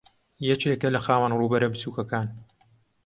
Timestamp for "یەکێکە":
0.49-0.89